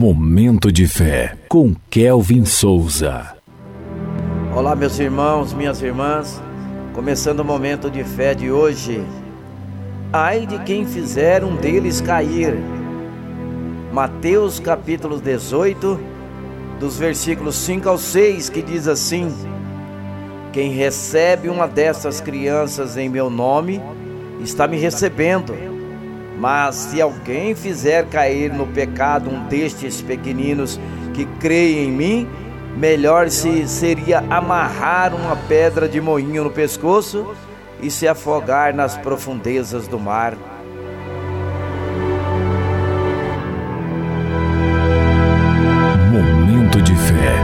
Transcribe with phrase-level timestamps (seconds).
[0.00, 3.34] Momento de fé com Kelvin Souza.
[4.54, 6.40] Olá, meus irmãos, minhas irmãs.
[6.94, 9.02] Começando o momento de fé de hoje.
[10.12, 12.54] Ai de quem fizer um deles cair.
[13.92, 15.98] Mateus capítulo 18,
[16.78, 19.34] dos versículos 5 ao 6, que diz assim:
[20.52, 23.82] Quem recebe uma dessas crianças em meu nome,
[24.44, 25.77] está me recebendo.
[26.38, 30.78] Mas se alguém fizer cair no pecado um destes pequeninos
[31.12, 32.28] que creem em mim,
[32.76, 37.34] melhor se seria amarrar uma pedra de moinho no pescoço
[37.82, 40.36] e se afogar nas profundezas do mar.
[46.12, 47.34] Momento de fé.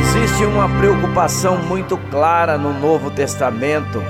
[0.00, 4.02] Existe uma preocupação muito clara no Novo Testamento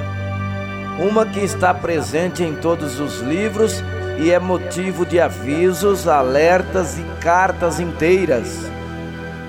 [0.99, 3.83] uma que está presente em todos os livros
[4.19, 8.71] e é motivo de avisos, alertas e cartas inteiras.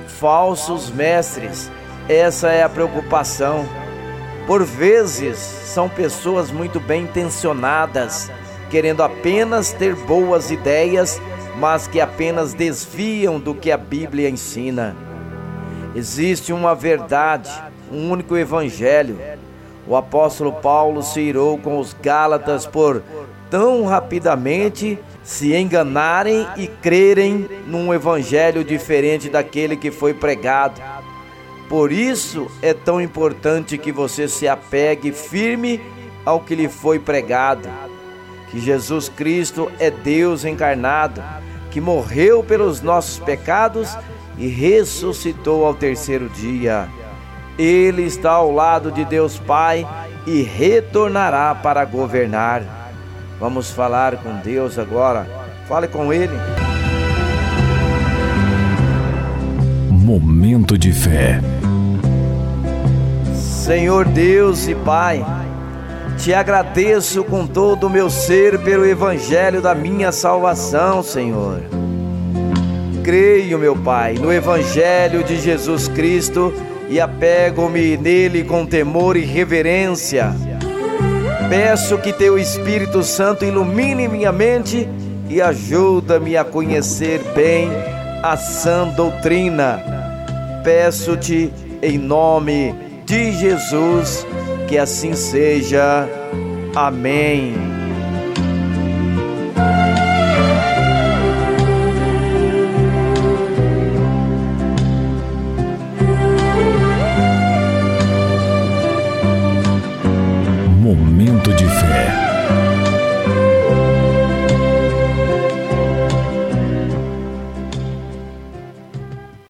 [0.07, 1.69] Falsos mestres,
[2.09, 3.67] essa é a preocupação.
[4.47, 8.31] Por vezes são pessoas muito bem intencionadas,
[8.71, 11.21] querendo apenas ter boas ideias,
[11.57, 14.95] mas que apenas desviam do que a Bíblia ensina.
[15.95, 17.51] Existe uma verdade,
[17.91, 19.17] um único evangelho
[19.87, 23.03] o apóstolo Paulo se irou com os Gálatas por
[23.49, 30.81] tão rapidamente se enganarem e crerem num evangelho diferente daquele que foi pregado.
[31.69, 35.81] Por isso é tão importante que você se apegue firme
[36.23, 37.69] ao que lhe foi pregado,
[38.49, 41.23] que Jesus Cristo é Deus encarnado,
[41.71, 43.95] que morreu pelos nossos pecados
[44.37, 46.87] e ressuscitou ao terceiro dia.
[47.57, 49.87] Ele está ao lado de Deus Pai
[50.27, 52.63] e retornará para governar.
[53.39, 55.25] Vamos falar com Deus agora.
[55.67, 56.37] Fale com Ele.
[59.89, 61.39] Momento de fé.
[63.33, 65.25] Senhor Deus e Pai,
[66.17, 71.61] te agradeço com todo o meu ser pelo evangelho da minha salvação, Senhor.
[73.03, 76.53] Creio, meu Pai, no evangelho de Jesus Cristo
[76.89, 80.33] e apego-me nele com temor e reverência.
[81.49, 84.87] Peço que teu Espírito Santo ilumine minha mente
[85.29, 87.69] e ajuda-me a conhecer bem
[88.23, 89.81] a sã doutrina.
[90.63, 91.51] Peço-te
[91.81, 92.73] em nome
[93.05, 94.25] de Jesus
[94.67, 96.07] que assim seja.
[96.75, 97.74] Amém.